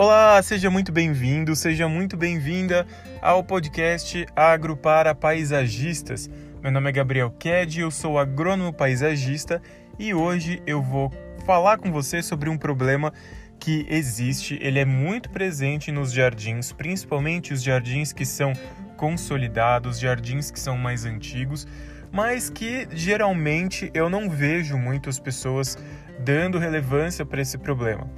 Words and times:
Olá, 0.00 0.42
seja 0.42 0.70
muito 0.70 0.90
bem-vindo, 0.90 1.54
seja 1.54 1.86
muito 1.86 2.16
bem-vinda 2.16 2.86
ao 3.20 3.44
podcast 3.44 4.24
Agro 4.34 4.74
para 4.74 5.14
Paisagistas. 5.14 6.26
Meu 6.62 6.72
nome 6.72 6.88
é 6.88 6.92
Gabriel 6.92 7.30
Ked, 7.38 7.78
eu 7.78 7.90
sou 7.90 8.18
agrônomo 8.18 8.72
paisagista 8.72 9.60
e 9.98 10.14
hoje 10.14 10.62
eu 10.66 10.80
vou 10.80 11.12
falar 11.44 11.76
com 11.76 11.92
você 11.92 12.22
sobre 12.22 12.48
um 12.48 12.56
problema 12.56 13.12
que 13.58 13.84
existe, 13.90 14.58
ele 14.62 14.78
é 14.78 14.86
muito 14.86 15.28
presente 15.28 15.92
nos 15.92 16.14
jardins, 16.14 16.72
principalmente 16.72 17.52
os 17.52 17.62
jardins 17.62 18.10
que 18.10 18.24
são 18.24 18.54
consolidados, 18.96 20.00
jardins 20.00 20.50
que 20.50 20.58
são 20.58 20.78
mais 20.78 21.04
antigos, 21.04 21.68
mas 22.10 22.48
que 22.48 22.88
geralmente 22.90 23.90
eu 23.92 24.08
não 24.08 24.30
vejo 24.30 24.78
muitas 24.78 25.20
pessoas 25.20 25.76
dando 26.18 26.58
relevância 26.58 27.26
para 27.26 27.42
esse 27.42 27.58
problema, 27.58 28.10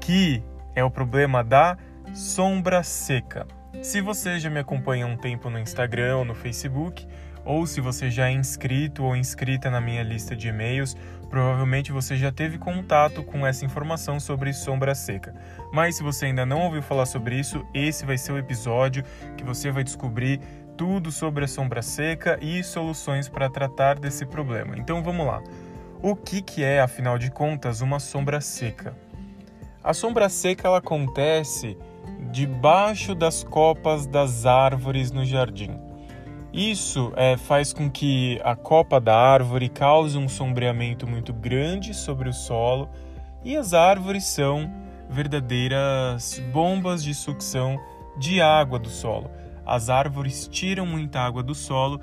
que 0.00 0.42
é 0.74 0.84
o 0.84 0.90
problema 0.90 1.42
da 1.42 1.76
sombra 2.14 2.82
seca. 2.82 3.46
Se 3.82 4.00
você 4.00 4.38
já 4.38 4.50
me 4.50 4.58
acompanha 4.58 5.06
um 5.06 5.16
tempo 5.16 5.48
no 5.48 5.58
Instagram 5.58 6.18
ou 6.18 6.24
no 6.24 6.34
Facebook, 6.34 7.06
ou 7.44 7.66
se 7.66 7.80
você 7.80 8.10
já 8.10 8.28
é 8.28 8.32
inscrito 8.32 9.04
ou 9.04 9.16
inscrita 9.16 9.70
na 9.70 9.80
minha 9.80 10.02
lista 10.02 10.36
de 10.36 10.48
e-mails, 10.48 10.96
provavelmente 11.30 11.92
você 11.92 12.16
já 12.16 12.30
teve 12.30 12.58
contato 12.58 13.22
com 13.22 13.46
essa 13.46 13.64
informação 13.64 14.20
sobre 14.20 14.52
sombra 14.52 14.94
seca. 14.94 15.34
Mas 15.72 15.96
se 15.96 16.02
você 16.02 16.26
ainda 16.26 16.44
não 16.44 16.62
ouviu 16.62 16.82
falar 16.82 17.06
sobre 17.06 17.38
isso, 17.38 17.64
esse 17.72 18.04
vai 18.04 18.18
ser 18.18 18.32
o 18.32 18.38
episódio 18.38 19.04
que 19.36 19.44
você 19.44 19.70
vai 19.70 19.84
descobrir 19.84 20.40
tudo 20.76 21.12
sobre 21.12 21.44
a 21.44 21.48
sombra 21.48 21.82
seca 21.82 22.38
e 22.42 22.62
soluções 22.62 23.28
para 23.28 23.48
tratar 23.48 23.98
desse 23.98 24.26
problema. 24.26 24.76
Então 24.76 25.02
vamos 25.02 25.26
lá. 25.26 25.42
O 26.02 26.16
que, 26.16 26.40
que 26.42 26.64
é, 26.64 26.80
afinal 26.80 27.18
de 27.18 27.30
contas, 27.30 27.80
uma 27.80 28.00
sombra 28.00 28.40
seca? 28.40 28.94
A 29.82 29.94
sombra 29.94 30.28
seca 30.28 30.68
ela 30.68 30.78
acontece 30.78 31.76
debaixo 32.30 33.14
das 33.14 33.42
copas 33.42 34.06
das 34.06 34.44
árvores 34.44 35.10
no 35.10 35.24
jardim. 35.24 35.70
Isso 36.52 37.12
é, 37.16 37.36
faz 37.36 37.72
com 37.72 37.90
que 37.90 38.38
a 38.44 38.54
copa 38.54 39.00
da 39.00 39.16
árvore 39.16 39.68
cause 39.70 40.18
um 40.18 40.28
sombreamento 40.28 41.06
muito 41.06 41.32
grande 41.32 41.94
sobre 41.94 42.28
o 42.28 42.32
solo 42.32 42.90
e 43.42 43.56
as 43.56 43.72
árvores 43.72 44.24
são 44.24 44.70
verdadeiras 45.08 46.42
bombas 46.52 47.02
de 47.02 47.14
sucção 47.14 47.80
de 48.18 48.40
água 48.40 48.78
do 48.78 48.90
solo. 48.90 49.30
As 49.64 49.88
árvores 49.88 50.46
tiram 50.46 50.84
muita 50.84 51.20
água 51.20 51.42
do 51.42 51.54
solo 51.54 52.00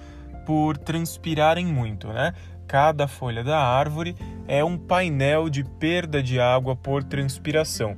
por 0.47 0.77
transpirarem 0.77 1.65
muito, 1.65 2.07
né? 2.07 2.33
Cada 2.67 3.07
folha 3.07 3.43
da 3.43 3.57
árvore 3.57 4.15
é 4.47 4.63
um 4.63 4.77
painel 4.77 5.49
de 5.49 5.63
perda 5.63 6.21
de 6.21 6.39
água 6.39 6.75
por 6.75 7.03
transpiração. 7.03 7.95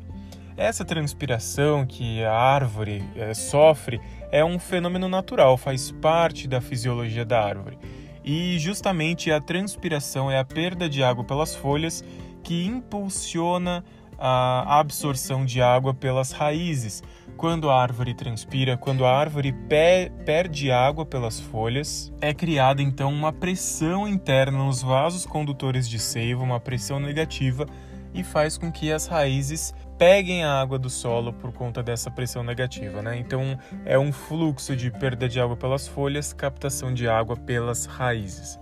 Essa 0.55 0.83
transpiração 0.83 1.85
que 1.85 2.23
a 2.23 2.33
árvore 2.33 3.03
é, 3.15 3.33
sofre 3.33 3.99
é 4.31 4.43
um 4.43 4.59
fenômeno 4.59 5.07
natural, 5.07 5.57
faz 5.57 5.89
parte 5.89 6.47
da 6.47 6.61
fisiologia 6.61 7.25
da 7.25 7.41
árvore. 7.41 7.79
E 8.23 8.59
justamente 8.59 9.31
a 9.31 9.39
transpiração 9.39 10.29
é 10.29 10.37
a 10.37 10.43
perda 10.43 10.89
de 10.89 11.01
água 11.01 11.23
pelas 11.23 11.55
folhas 11.55 12.03
que 12.43 12.65
impulsiona 12.65 13.83
a 14.17 14.79
absorção 14.79 15.45
de 15.45 15.61
água 15.61 15.93
pelas 15.93 16.31
raízes. 16.31 17.01
Quando 17.39 17.69
a 17.69 17.81
árvore 17.81 18.13
transpira, 18.13 18.75
quando 18.75 19.05
a 19.05 19.17
árvore 19.17 19.53
pe 19.53 20.11
perde 20.25 20.71
água 20.71 21.05
pelas 21.05 21.39
folhas, 21.39 22.11
é 22.19 22.33
criada 22.33 22.81
então 22.81 23.13
uma 23.13 23.31
pressão 23.31 24.05
interna 24.05 24.57
nos 24.57 24.81
vasos 24.81 25.25
condutores 25.25 25.87
de 25.87 25.99
seiva, 25.99 26.43
uma 26.43 26.59
pressão 26.59 26.99
negativa, 26.99 27.65
e 28.13 28.25
faz 28.25 28.57
com 28.57 28.69
que 28.69 28.91
as 28.91 29.07
raízes 29.07 29.73
peguem 29.97 30.43
a 30.43 30.59
água 30.59 30.77
do 30.77 30.89
solo 30.89 31.31
por 31.31 31.53
conta 31.53 31.81
dessa 31.81 32.11
pressão 32.11 32.43
negativa, 32.43 33.01
né? 33.01 33.17
Então 33.17 33.57
é 33.85 33.97
um 33.97 34.11
fluxo 34.11 34.75
de 34.75 34.91
perda 34.91 35.29
de 35.29 35.39
água 35.39 35.55
pelas 35.55 35.87
folhas, 35.87 36.33
captação 36.33 36.93
de 36.93 37.07
água 37.07 37.37
pelas 37.37 37.85
raízes. 37.85 38.59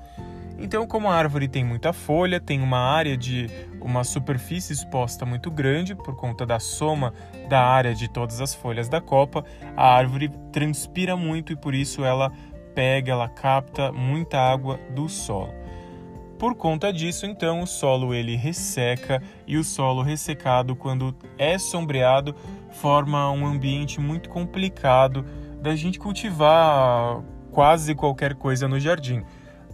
Então, 0.60 0.88
como 0.88 1.08
a 1.08 1.14
árvore 1.14 1.48
tem 1.48 1.64
muita 1.64 1.94
folha, 1.94 2.40
tem 2.40 2.62
uma 2.62 2.80
área 2.80 3.16
de 3.16 3.48
uma 3.80 4.04
superfície 4.04 4.74
exposta 4.74 5.26
muito 5.26 5.52
grande 5.52 5.94
por 5.94 6.16
conta 6.16 6.46
da 6.46 6.60
soma 6.60 7.14
da 7.48 7.62
área 7.62 7.94
de 7.94 8.08
todas 8.08 8.42
as 8.42 8.56
folhas 8.56 8.90
da 8.90 9.00
copa, 9.00 9.46
a 9.76 9.94
árvore 9.94 10.30
transpira 10.52 11.16
muito 11.16 11.54
e 11.54 11.56
por 11.56 11.76
isso 11.76 12.04
ela 12.04 12.32
pega, 12.74 13.12
ela 13.12 13.30
capta 13.30 13.92
muita 13.92 14.40
água 14.40 14.80
do 14.96 15.08
solo. 15.08 15.54
Por 16.40 16.56
conta 16.56 16.92
disso, 16.92 17.26
então, 17.26 17.62
o 17.62 17.68
solo 17.68 18.14
ele 18.14 18.36
resseca 18.36 19.22
e 19.46 19.58
o 19.58 19.64
solo 19.64 20.02
ressecado, 20.02 20.76
quando 20.76 21.16
é 21.38 21.58
sombreado, 21.58 22.36
forma 22.72 23.32
um 23.32 23.46
ambiente 23.46 24.00
muito 24.00 24.30
complicado 24.30 25.26
da 25.62 25.76
gente 25.76 25.98
cultivar 25.98 27.24
quase 27.52 27.96
qualquer 27.96 28.36
coisa 28.36 28.68
no 28.68 28.80
jardim 28.80 29.24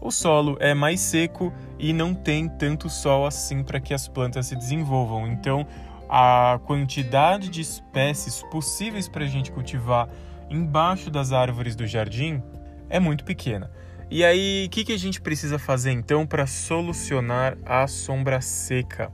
o 0.03 0.11
solo 0.11 0.57
é 0.59 0.73
mais 0.73 0.99
seco 0.99 1.53
e 1.79 1.93
não 1.93 2.13
tem 2.13 2.49
tanto 2.49 2.89
sol 2.89 3.25
assim 3.25 3.63
para 3.63 3.79
que 3.79 3.93
as 3.93 4.07
plantas 4.07 4.47
se 4.47 4.55
desenvolvam. 4.55 5.25
Então, 5.27 5.65
a 6.09 6.59
quantidade 6.65 7.49
de 7.49 7.61
espécies 7.61 8.43
possíveis 8.51 9.07
para 9.07 9.23
a 9.23 9.27
gente 9.27 9.51
cultivar 9.51 10.09
embaixo 10.49 11.09
das 11.09 11.31
árvores 11.31 11.75
do 11.75 11.87
jardim 11.87 12.43
é 12.89 12.99
muito 12.99 13.23
pequena. 13.23 13.71
E 14.11 14.23
aí, 14.23 14.65
o 14.67 14.69
que, 14.69 14.83
que 14.83 14.91
a 14.91 14.99
gente 14.99 15.21
precisa 15.21 15.57
fazer 15.57 15.91
então 15.91 16.27
para 16.27 16.45
solucionar 16.45 17.57
a 17.65 17.87
sombra 17.87 18.41
seca? 18.41 19.11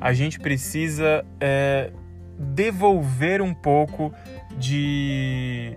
A 0.00 0.12
gente 0.12 0.40
precisa 0.40 1.24
é, 1.38 1.92
devolver 2.38 3.42
um 3.42 3.54
pouco 3.54 4.12
de 4.58 5.76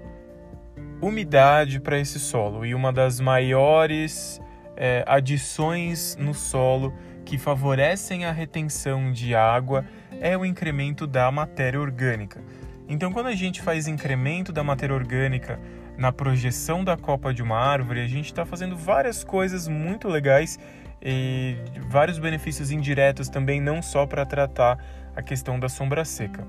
umidade 1.02 1.80
para 1.80 2.00
esse 2.00 2.20
solo 2.20 2.66
e 2.66 2.74
uma 2.74 2.92
das 2.92 3.20
maiores 3.20 4.42
é, 4.76 5.04
adições 5.08 6.16
no 6.20 6.34
solo 6.34 6.94
que 7.26 7.38
favorecem 7.38 8.26
a 8.26 8.32
retenção 8.32 9.12
de 9.12 9.36
água 9.36 9.86
é 10.20 10.38
o 10.38 10.46
incremento 10.46 11.06
da 11.06 11.30
matéria 11.32 11.80
orgânica. 11.80 12.42
Então, 12.88 13.12
quando 13.12 13.28
a 13.28 13.36
gente 13.36 13.62
faz 13.62 13.88
incremento 13.88 14.54
da 14.54 14.64
matéria 14.64 14.96
orgânica 14.96 15.60
na 15.98 16.12
projeção 16.12 16.84
da 16.84 16.96
copa 16.96 17.34
de 17.34 17.44
uma 17.44 17.58
árvore, 17.58 18.00
a 18.00 18.08
gente 18.08 18.28
está 18.28 18.46
fazendo 18.46 18.78
várias 18.78 19.24
coisas 19.24 19.68
muito 19.68 20.08
legais 20.08 20.58
e 21.02 21.58
vários 21.90 22.18
benefícios 22.18 22.72
indiretos 22.72 23.28
também, 23.28 23.60
não 23.60 23.82
só 23.82 24.06
para 24.06 24.26
tratar 24.26 24.78
a 25.16 25.22
questão 25.22 25.60
da 25.60 25.68
sombra 25.68 26.06
seca. 26.06 26.48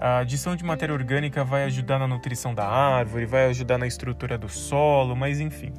A 0.00 0.18
adição 0.18 0.54
de 0.54 0.64
matéria 0.64 0.94
orgânica 0.94 1.42
vai 1.42 1.64
ajudar 1.64 1.98
na 1.98 2.06
nutrição 2.06 2.54
da 2.54 2.64
árvore, 2.64 3.26
vai 3.26 3.46
ajudar 3.46 3.78
na 3.78 3.86
estrutura 3.86 4.38
do 4.38 4.48
solo, 4.48 5.16
mas 5.16 5.40
enfim. 5.40 5.72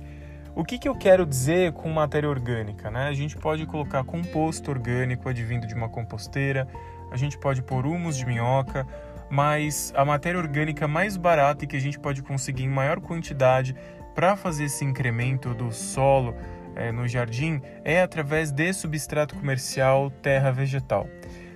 O 0.54 0.66
que, 0.66 0.78
que 0.78 0.90
eu 0.90 0.96
quero 0.96 1.26
dizer 1.26 1.72
com 1.72 1.90
matéria 1.90 2.28
orgânica? 2.28 2.92
Né? 2.92 3.08
A 3.08 3.14
gente 3.14 3.38
pode 3.38 3.66
colocar 3.66 4.04
composto 4.04 4.72
orgânico 4.72 5.30
advindo 5.30 5.66
de 5.66 5.74
uma 5.74 5.88
composteira, 5.88 6.68
a 7.10 7.16
gente 7.16 7.38
pode 7.38 7.62
pôr 7.62 7.86
humus 7.86 8.18
de 8.18 8.26
minhoca, 8.26 8.86
mas 9.30 9.94
a 9.96 10.04
matéria 10.04 10.38
orgânica 10.38 10.86
mais 10.86 11.16
barata 11.16 11.64
e 11.64 11.68
que 11.68 11.78
a 11.78 11.82
gente 11.82 11.98
pode 11.98 12.22
conseguir 12.22 12.64
em 12.64 12.70
maior 12.70 13.00
quantidade 13.00 13.74
para 14.14 14.36
fazer 14.36 14.66
esse 14.66 14.84
incremento 14.84 15.54
do 15.54 15.72
solo 15.72 16.36
é, 16.76 16.92
no 16.92 17.08
jardim 17.08 17.62
é 17.86 18.02
através 18.02 18.52
de 18.52 18.74
substrato 18.74 19.34
comercial 19.36 20.10
terra 20.10 20.52
vegetal. 20.52 21.08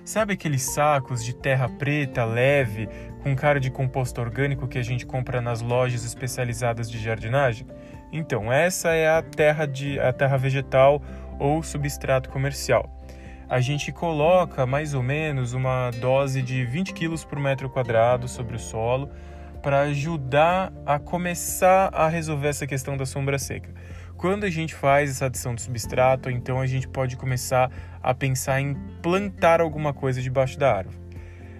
Sabe 0.04 0.34
aqueles 0.34 0.60
sacos 0.60 1.24
de 1.24 1.34
terra 1.34 1.66
preta, 1.66 2.26
leve, 2.26 2.90
com 3.22 3.34
cara 3.34 3.58
de 3.58 3.70
composto 3.70 4.20
orgânico 4.20 4.68
que 4.68 4.76
a 4.76 4.82
gente 4.82 5.06
compra 5.06 5.40
nas 5.40 5.62
lojas 5.62 6.04
especializadas 6.04 6.90
de 6.90 6.98
jardinagem? 6.98 7.66
Então, 8.12 8.52
essa 8.52 8.90
é 8.90 9.08
a 9.08 9.22
terra, 9.22 9.64
de, 9.66 9.98
a 9.98 10.12
terra 10.12 10.36
vegetal 10.36 11.02
ou 11.40 11.62
substrato 11.62 12.28
comercial. 12.28 13.02
A 13.48 13.62
gente 13.62 13.90
coloca 13.90 14.66
mais 14.66 14.92
ou 14.92 15.02
menos 15.02 15.54
uma 15.54 15.90
dose 15.92 16.42
de 16.42 16.66
20 16.66 16.92
kg 16.92 17.26
por 17.26 17.40
metro 17.40 17.70
quadrado 17.70 18.28
sobre 18.28 18.56
o 18.56 18.58
solo 18.58 19.08
para 19.62 19.80
ajudar 19.80 20.70
a 20.84 20.98
começar 20.98 21.88
a 21.94 22.08
resolver 22.08 22.48
essa 22.48 22.66
questão 22.66 22.94
da 22.94 23.06
sombra 23.06 23.38
seca. 23.38 23.70
Quando 24.16 24.44
a 24.44 24.50
gente 24.50 24.74
faz 24.74 25.10
essa 25.10 25.26
adição 25.26 25.54
de 25.54 25.62
substrato, 25.62 26.30
então 26.30 26.60
a 26.60 26.66
gente 26.66 26.88
pode 26.88 27.16
começar 27.16 27.70
a 28.02 28.14
pensar 28.14 28.60
em 28.60 28.74
plantar 29.02 29.60
alguma 29.60 29.92
coisa 29.92 30.22
debaixo 30.22 30.58
da 30.58 30.76
árvore. 30.76 30.98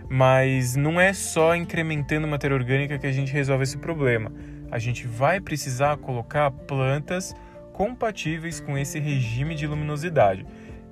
Mas 0.09 0.77
não 0.77 1.01
é 1.01 1.13
só 1.13 1.55
incrementando 1.55 2.29
matéria 2.29 2.55
orgânica 2.55 2.99
que 2.99 3.07
a 3.07 3.13
gente 3.13 3.33
resolve 3.33 3.65
esse 3.65 3.79
problema. 3.79 4.33
A 4.71 4.79
gente 4.79 5.07
vai 5.07 5.41
precisar 5.41 5.97
colocar 5.99 6.51
plantas 6.51 7.35
compatíveis 7.73 8.61
com 8.61 8.79
esse 8.79 8.99
regime 8.99 9.55
de 9.55 9.67
luminosidade. 9.67 10.47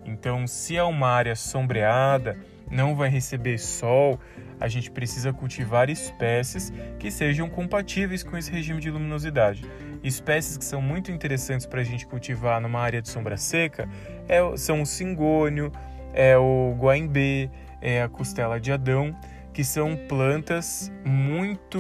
Então, 0.05 0.47
se 0.47 0.77
é 0.77 0.83
uma 0.83 1.09
área 1.09 1.37
sombreada, 1.37 2.37
não 2.71 2.97
vai 2.97 3.09
receber 3.09 3.59
sol, 3.59 4.19
a 4.59 4.67
gente 4.67 4.91
precisa 4.91 5.33
cultivar 5.33 5.91
espécies 5.91 6.73
que 6.99 7.11
sejam 7.11 7.49
compatíveis 7.49 8.23
com 8.23 8.37
esse 8.37 8.51
regime 8.51 8.81
de 8.81 8.91
luminosidade. 8.91 9.65
Espécies 10.03 10.57
que 10.57 10.65
são 10.65 10.83
muito 10.83 11.13
interessantes 11.13 11.65
para 11.67 11.81
a 11.81 11.85
gente 11.85 12.07
cultivar 12.07 12.61
numa 12.61 12.81
área 12.81 13.01
de 13.01 13.09
sombra 13.09 13.37
seca 13.37 13.89
é, 14.29 14.41
são 14.57 14.83
o 14.83 14.87
cingônio, 14.87 15.71
é 16.13 16.37
o 16.37 16.75
guaimbê, 16.79 17.49
é 17.81 18.03
a 18.03 18.09
costela 18.09 18.61
de 18.61 18.73
Adão, 18.73 19.15
que 19.53 19.63
são 19.63 19.97
plantas 20.09 20.91
muito 21.05 21.79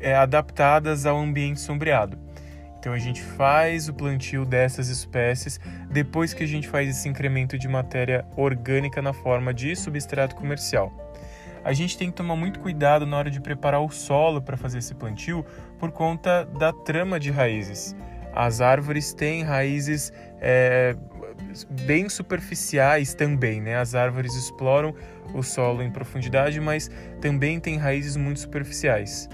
é, 0.00 0.14
adaptadas 0.14 1.06
ao 1.06 1.18
ambiente 1.18 1.60
sombreado. 1.60 2.18
Então 2.78 2.92
a 2.92 2.98
gente 2.98 3.22
faz 3.22 3.88
o 3.88 3.94
plantio 3.94 4.44
dessas 4.44 4.88
espécies 4.88 5.60
depois 5.88 6.34
que 6.34 6.42
a 6.42 6.48
gente 6.48 6.66
faz 6.66 6.88
esse 6.88 7.08
incremento 7.08 7.56
de 7.56 7.68
matéria 7.68 8.24
orgânica 8.36 9.00
na 9.00 9.12
forma 9.12 9.54
de 9.54 9.76
substrato 9.76 10.34
comercial. 10.34 11.11
A 11.64 11.72
gente 11.72 11.96
tem 11.96 12.10
que 12.10 12.16
tomar 12.16 12.36
muito 12.36 12.60
cuidado 12.60 13.06
na 13.06 13.16
hora 13.16 13.30
de 13.30 13.40
preparar 13.40 13.80
o 13.80 13.90
solo 13.90 14.42
para 14.42 14.56
fazer 14.56 14.78
esse 14.78 14.94
plantio 14.94 15.44
por 15.78 15.92
conta 15.92 16.44
da 16.58 16.72
trama 16.72 17.20
de 17.20 17.30
raízes. 17.30 17.94
As 18.34 18.60
árvores 18.60 19.12
têm 19.12 19.42
raízes 19.42 20.12
é, 20.40 20.96
bem 21.86 22.08
superficiais 22.08 23.14
também, 23.14 23.60
né? 23.60 23.76
As 23.76 23.94
árvores 23.94 24.34
exploram 24.34 24.94
o 25.34 25.42
solo 25.42 25.82
em 25.82 25.90
profundidade, 25.90 26.60
mas 26.60 26.90
também 27.20 27.60
têm 27.60 27.76
raízes 27.76 28.16
muito 28.16 28.40
superficiais 28.40 29.28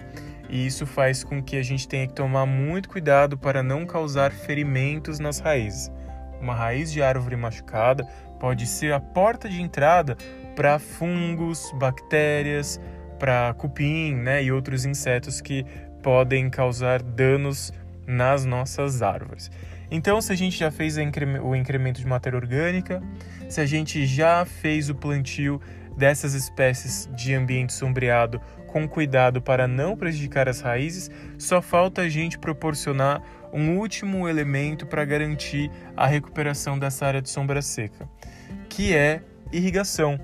e 0.48 0.66
isso 0.66 0.86
faz 0.86 1.22
com 1.22 1.42
que 1.42 1.56
a 1.56 1.62
gente 1.62 1.86
tenha 1.86 2.06
que 2.06 2.14
tomar 2.14 2.46
muito 2.46 2.88
cuidado 2.88 3.36
para 3.36 3.62
não 3.62 3.84
causar 3.84 4.32
ferimentos 4.32 5.18
nas 5.18 5.38
raízes. 5.38 5.92
Uma 6.40 6.54
raiz 6.54 6.90
de 6.90 7.02
árvore 7.02 7.36
machucada 7.36 8.04
pode 8.38 8.66
ser 8.66 8.92
a 8.92 9.00
porta 9.00 9.48
de 9.48 9.60
entrada 9.60 10.16
para 10.58 10.80
fungos, 10.80 11.72
bactérias, 11.76 12.80
para 13.16 13.54
cupim 13.54 14.12
né, 14.12 14.42
e 14.42 14.50
outros 14.50 14.84
insetos 14.84 15.40
que 15.40 15.64
podem 16.02 16.50
causar 16.50 17.00
danos 17.00 17.72
nas 18.04 18.44
nossas 18.44 19.00
árvores. 19.00 19.52
Então, 19.88 20.20
se 20.20 20.32
a 20.32 20.34
gente 20.34 20.58
já 20.58 20.68
fez 20.68 20.96
o 20.96 21.54
incremento 21.54 22.00
de 22.00 22.06
matéria 22.08 22.36
orgânica, 22.36 23.00
se 23.48 23.60
a 23.60 23.66
gente 23.66 24.04
já 24.04 24.44
fez 24.44 24.90
o 24.90 24.96
plantio 24.96 25.60
dessas 25.96 26.34
espécies 26.34 27.08
de 27.14 27.34
ambiente 27.34 27.72
sombreado 27.72 28.40
com 28.66 28.88
cuidado 28.88 29.40
para 29.40 29.68
não 29.68 29.96
prejudicar 29.96 30.48
as 30.48 30.60
raízes, 30.60 31.08
só 31.38 31.62
falta 31.62 32.02
a 32.02 32.08
gente 32.08 32.36
proporcionar 32.36 33.22
um 33.52 33.78
último 33.78 34.28
elemento 34.28 34.86
para 34.86 35.04
garantir 35.04 35.70
a 35.96 36.08
recuperação 36.08 36.76
dessa 36.76 37.06
área 37.06 37.22
de 37.22 37.30
sombra 37.30 37.62
seca, 37.62 38.08
que 38.68 38.92
é 38.92 39.22
irrigação. 39.52 40.18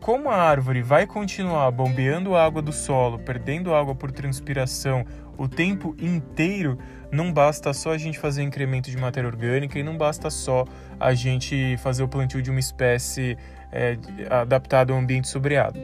Como 0.00 0.30
a 0.30 0.36
árvore 0.36 0.80
vai 0.80 1.06
continuar 1.06 1.70
bombeando 1.70 2.36
água 2.36 2.62
do 2.62 2.72
solo, 2.72 3.18
perdendo 3.18 3.74
água 3.74 3.94
por 3.94 4.12
transpiração 4.12 5.04
o 5.36 5.48
tempo 5.48 5.94
inteiro, 5.98 6.78
não 7.12 7.32
basta 7.32 7.72
só 7.72 7.92
a 7.92 7.98
gente 7.98 8.18
fazer 8.18 8.42
incremento 8.42 8.90
de 8.90 8.96
matéria 8.96 9.28
orgânica 9.28 9.78
e 9.78 9.82
não 9.82 9.96
basta 9.96 10.30
só 10.30 10.64
a 10.98 11.14
gente 11.14 11.76
fazer 11.78 12.02
o 12.02 12.08
plantio 12.08 12.42
de 12.42 12.50
uma 12.50 12.60
espécie 12.60 13.36
é, 13.72 13.98
adaptada 14.30 14.92
ao 14.92 14.98
ambiente 14.98 15.28
sobreado 15.28 15.78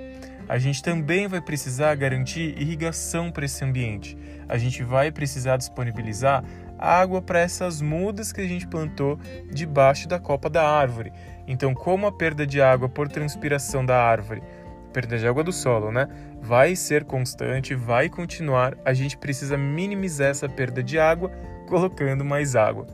a 0.48 0.58
gente 0.58 0.82
também 0.82 1.26
vai 1.26 1.40
precisar 1.40 1.94
garantir 1.94 2.54
irrigação 2.58 3.30
para 3.30 3.44
esse 3.44 3.64
ambiente. 3.64 4.16
A 4.48 4.58
gente 4.58 4.82
vai 4.82 5.10
precisar 5.10 5.56
disponibilizar 5.56 6.44
água 6.84 7.22
para 7.22 7.40
essas 7.40 7.80
mudas 7.80 8.32
que 8.32 8.40
a 8.40 8.46
gente 8.46 8.66
plantou 8.66 9.18
debaixo 9.50 10.06
da 10.06 10.18
copa 10.18 10.50
da 10.50 10.68
árvore. 10.68 11.12
Então, 11.46 11.74
como 11.74 12.06
a 12.06 12.12
perda 12.12 12.46
de 12.46 12.60
água 12.60 12.88
por 12.88 13.08
transpiração 13.08 13.84
da 13.84 13.96
árvore, 13.96 14.42
perda 14.92 15.18
de 15.18 15.26
água 15.26 15.42
do 15.42 15.52
solo, 15.52 15.90
né, 15.90 16.08
vai 16.40 16.76
ser 16.76 17.04
constante, 17.04 17.74
vai 17.74 18.08
continuar, 18.08 18.76
a 18.84 18.92
gente 18.92 19.16
precisa 19.16 19.56
minimizar 19.56 20.28
essa 20.28 20.48
perda 20.48 20.82
de 20.82 20.98
água 20.98 21.30
colocando 21.66 22.24
mais 22.24 22.54
água. 22.54 22.86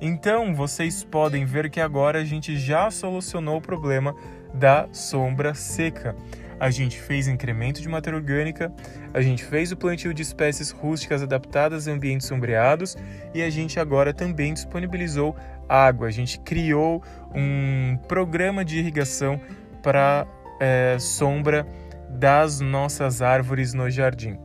Então, 0.00 0.54
vocês 0.54 1.04
podem 1.04 1.44
ver 1.44 1.70
que 1.70 1.80
agora 1.80 2.20
a 2.20 2.24
gente 2.24 2.56
já 2.56 2.90
solucionou 2.90 3.58
o 3.58 3.62
problema 3.62 4.14
da 4.52 4.88
sombra 4.92 5.54
seca 5.54 6.14
a 6.58 6.70
gente 6.70 6.98
fez 6.98 7.28
incremento 7.28 7.80
de 7.80 7.88
matéria 7.88 8.16
orgânica, 8.16 8.72
a 9.12 9.20
gente 9.20 9.44
fez 9.44 9.72
o 9.72 9.76
plantio 9.76 10.14
de 10.14 10.22
espécies 10.22 10.70
rústicas 10.70 11.22
adaptadas 11.22 11.86
a 11.86 11.92
ambientes 11.92 12.26
sombreados 12.26 12.96
e 13.34 13.42
a 13.42 13.50
gente 13.50 13.78
agora 13.78 14.12
também 14.14 14.54
disponibilizou 14.54 15.36
água. 15.68 16.08
A 16.08 16.10
gente 16.10 16.40
criou 16.40 17.02
um 17.34 17.98
programa 18.08 18.64
de 18.64 18.78
irrigação 18.78 19.40
para 19.82 20.26
é, 20.60 20.96
sombra 20.98 21.66
das 22.08 22.60
nossas 22.60 23.20
árvores 23.20 23.74
no 23.74 23.90
jardim. 23.90 24.38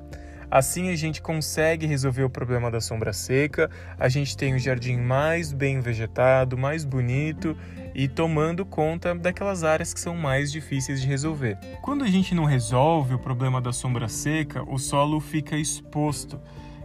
Assim 0.51 0.89
a 0.89 0.95
gente 0.97 1.21
consegue 1.21 1.85
resolver 1.85 2.23
o 2.23 2.29
problema 2.29 2.69
da 2.69 2.81
sombra 2.81 3.13
seca, 3.13 3.71
a 3.97 4.09
gente 4.09 4.35
tem 4.35 4.53
o 4.53 4.59
jardim 4.59 4.97
mais 4.97 5.53
bem 5.53 5.79
vegetado, 5.79 6.57
mais 6.57 6.83
bonito 6.83 7.55
e 7.95 8.05
tomando 8.09 8.65
conta 8.65 9.15
daquelas 9.15 9.63
áreas 9.63 9.93
que 9.93 9.99
são 10.01 10.13
mais 10.13 10.51
difíceis 10.51 10.99
de 10.99 11.07
resolver. 11.07 11.57
Quando 11.81 12.03
a 12.03 12.07
gente 12.07 12.35
não 12.35 12.43
resolve 12.43 13.13
o 13.13 13.19
problema 13.19 13.61
da 13.61 13.71
sombra 13.71 14.09
seca, 14.09 14.61
o 14.69 14.77
solo 14.77 15.21
fica 15.21 15.55
exposto. 15.55 16.37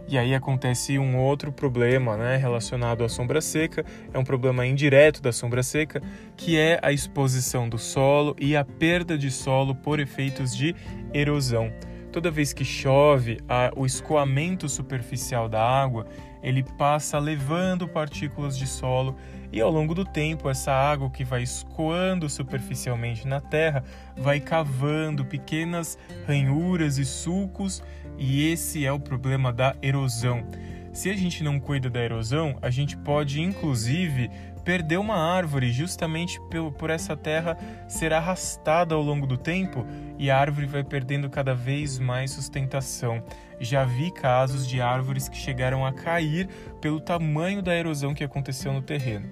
E 0.07 0.17
aí 0.17 0.33
acontece 0.33 0.97
um 0.97 1.17
outro 1.17 1.51
problema 1.51 2.15
né, 2.15 2.37
relacionado 2.37 3.03
à 3.03 3.09
sombra 3.09 3.41
seca, 3.41 3.85
é 4.13 4.17
um 4.17 4.23
problema 4.23 4.65
indireto 4.65 5.21
da 5.21 5.33
sombra 5.33 5.61
seca, 5.61 6.01
que 6.37 6.57
é 6.57 6.79
a 6.81 6.93
exposição 6.93 7.67
do 7.67 7.77
solo 7.77 8.33
e 8.39 8.55
a 8.55 8.63
perda 8.63 9.17
de 9.17 9.29
solo 9.29 9.75
por 9.75 9.99
efeitos 9.99 10.55
de 10.55 10.73
erosão. 11.13 11.69
Toda 12.17 12.31
vez 12.31 12.51
que 12.51 12.65
chove, 12.65 13.37
a, 13.47 13.71
o 13.75 13.85
escoamento 13.85 14.67
superficial 14.67 15.47
da 15.47 15.61
água 15.61 16.07
ele 16.41 16.63
passa 16.63 17.19
levando 17.19 17.87
partículas 17.87 18.57
de 18.57 18.65
solo 18.65 19.15
e 19.53 19.61
ao 19.61 19.69
longo 19.69 19.93
do 19.93 20.03
tempo 20.03 20.49
essa 20.49 20.71
água 20.71 21.11
que 21.11 21.23
vai 21.23 21.43
escoando 21.43 22.27
superficialmente 22.27 23.27
na 23.27 23.39
terra 23.39 23.83
vai 24.17 24.39
cavando 24.39 25.23
pequenas 25.25 25.95
ranhuras 26.25 26.97
e 26.97 27.05
sulcos 27.05 27.83
e 28.17 28.51
esse 28.51 28.83
é 28.83 28.91
o 28.91 28.99
problema 28.99 29.53
da 29.53 29.75
erosão. 29.79 30.43
Se 30.91 31.11
a 31.11 31.15
gente 31.15 31.43
não 31.43 31.59
cuida 31.59 31.87
da 31.87 32.03
erosão, 32.03 32.57
a 32.63 32.71
gente 32.71 32.97
pode 32.97 33.39
inclusive 33.39 34.31
perder 34.67 34.97
uma 34.97 35.15
árvore 35.15 35.71
justamente 35.71 36.41
por 36.77 36.89
essa 36.89 37.15
terra 37.15 37.57
ser 37.87 38.11
arrastada 38.11 38.93
ao 38.93 39.01
longo 39.01 39.25
do 39.25 39.37
tempo 39.37 39.87
e 40.19 40.29
a 40.29 40.37
árvore 40.37 40.67
vai 40.67 40.83
perdendo 40.83 41.29
cada 41.29 41.55
vez 41.55 41.97
mais 41.97 42.31
sustentação. 42.31 43.23
Já 43.61 43.85
vi 43.85 44.11
casos 44.11 44.67
de 44.67 44.81
árvores 44.81 45.29
que 45.29 45.37
chegaram 45.37 45.85
a 45.85 45.93
cair 45.93 46.49
pelo 46.81 46.99
tamanho 46.99 47.61
da 47.61 47.73
erosão 47.73 48.13
que 48.13 48.25
aconteceu 48.25 48.73
no 48.73 48.81
terreno. 48.81 49.31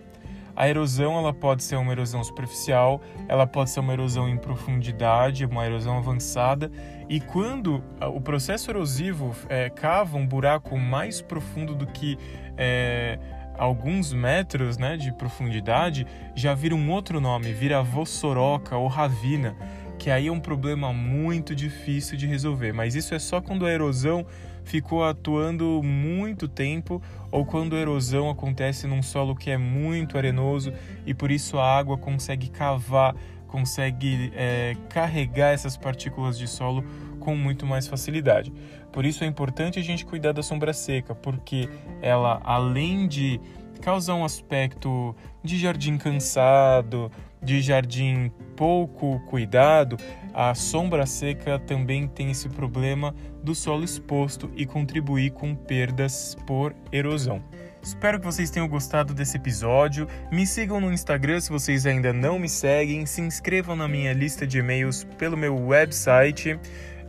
A 0.55 0.69
erosão 0.69 1.17
ela 1.17 1.33
pode 1.33 1.65
ser 1.65 1.75
uma 1.75 1.91
erosão 1.91 2.23
superficial, 2.23 3.01
ela 3.27 3.45
pode 3.45 3.71
ser 3.71 3.81
uma 3.81 3.91
erosão 3.91 4.29
em 4.29 4.37
profundidade, 4.37 5.43
uma 5.43 5.65
erosão 5.65 5.97
avançada. 5.97 6.71
E 7.09 7.19
quando 7.19 7.83
o 7.99 8.21
processo 8.21 8.71
erosivo 8.71 9.35
é, 9.49 9.69
cava 9.69 10.15
um 10.15 10.25
buraco 10.25 10.77
mais 10.77 11.21
profundo 11.21 11.75
do 11.75 11.85
que 11.85 12.17
é, 12.57 13.19
alguns 13.57 14.13
metros 14.13 14.77
né, 14.77 14.97
de 14.97 15.11
profundidade, 15.11 16.05
já 16.35 16.53
vira 16.53 16.75
um 16.75 16.91
outro 16.91 17.19
nome, 17.19 17.53
vira 17.53 17.81
vossoroca 17.81 18.77
ou 18.77 18.87
ravina, 18.87 19.55
que 19.97 20.09
aí 20.09 20.27
é 20.27 20.31
um 20.31 20.39
problema 20.39 20.91
muito 20.91 21.55
difícil 21.55 22.17
de 22.17 22.27
resolver. 22.27 22.73
Mas 22.73 22.95
isso 22.95 23.13
é 23.13 23.19
só 23.19 23.41
quando 23.41 23.65
a 23.65 23.71
erosão 23.71 24.25
ficou 24.63 25.03
atuando 25.03 25.81
muito 25.83 26.47
tempo 26.47 27.01
ou 27.31 27.45
quando 27.45 27.75
a 27.75 27.79
erosão 27.79 28.29
acontece 28.29 28.87
num 28.87 29.01
solo 29.01 29.35
que 29.35 29.51
é 29.51 29.57
muito 29.57 30.17
arenoso 30.17 30.73
e 31.05 31.13
por 31.13 31.31
isso 31.31 31.57
a 31.57 31.77
água 31.77 31.97
consegue 31.97 32.49
cavar, 32.49 33.15
consegue 33.47 34.33
é, 34.35 34.75
carregar 34.89 35.53
essas 35.53 35.77
partículas 35.77 36.37
de 36.37 36.47
solo 36.47 36.83
com 37.25 37.35
muito 37.35 37.65
mais 37.65 37.87
facilidade. 37.87 38.53
Por 38.93 39.03
isso 39.03 39.23
é 39.23 39.27
importante 39.27 39.79
a 39.79 39.81
gente 39.81 40.05
cuidar 40.05 40.31
da 40.31 40.43
sombra 40.43 40.71
seca, 40.71 41.15
porque 41.15 41.67
ela, 42.01 42.39
além 42.43 43.07
de 43.07 43.41
causar 43.81 44.13
um 44.13 44.23
aspecto 44.23 45.15
de 45.43 45.57
jardim 45.57 45.97
cansado, 45.97 47.11
de 47.41 47.61
jardim 47.61 48.31
pouco 48.55 49.19
cuidado, 49.27 49.97
a 50.33 50.53
sombra 50.53 51.05
seca 51.07 51.57
também 51.57 52.07
tem 52.07 52.29
esse 52.29 52.47
problema 52.47 53.13
do 53.43 53.55
solo 53.55 53.83
exposto 53.83 54.51
e 54.55 54.65
contribuir 54.65 55.31
com 55.31 55.55
perdas 55.55 56.37
por 56.45 56.75
erosão. 56.91 57.43
Espero 57.81 58.19
que 58.19 58.25
vocês 58.25 58.49
tenham 58.49 58.67
gostado 58.67 59.13
desse 59.13 59.37
episódio. 59.37 60.07
Me 60.31 60.47
sigam 60.47 60.79
no 60.81 60.91
Instagram 60.91 61.39
se 61.39 61.51
vocês 61.51 61.85
ainda 61.85 62.11
não 62.11 62.39
me 62.39 62.49
seguem. 62.49 63.05
Se 63.05 63.21
inscrevam 63.21 63.75
na 63.75 63.87
minha 63.87 64.11
lista 64.11 64.47
de 64.47 64.57
e-mails 64.57 65.03
pelo 65.19 65.37
meu 65.37 65.55
website. 65.55 66.59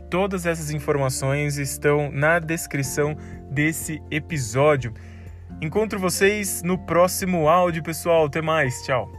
Todas 0.09 0.45
essas 0.45 0.71
informações 0.71 1.57
estão 1.57 2.09
na 2.11 2.39
descrição 2.39 3.15
desse 3.49 4.01
episódio. 4.09 4.93
Encontro 5.61 5.99
vocês 5.99 6.61
no 6.63 6.77
próximo 6.77 7.49
áudio, 7.49 7.83
pessoal. 7.83 8.25
Até 8.25 8.41
mais. 8.41 8.81
Tchau. 8.83 9.11